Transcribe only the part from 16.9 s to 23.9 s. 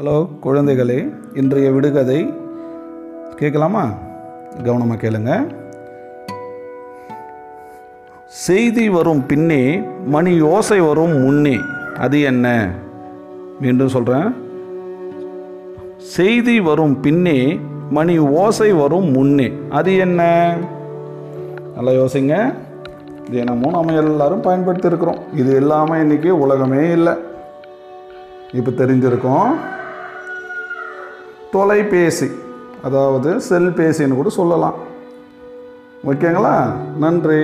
பின்னே மணி ஓசை வரும் முன்னே. அது என்ன? நல்லா யோசிங்க. தினமும்